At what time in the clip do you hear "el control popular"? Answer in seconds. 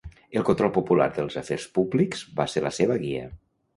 0.39-1.07